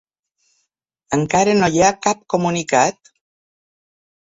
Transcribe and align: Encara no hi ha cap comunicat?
Encara 1.17 1.53
no 1.59 1.69
hi 1.77 1.85
ha 1.85 1.91
cap 2.07 2.25
comunicat? 2.37 3.15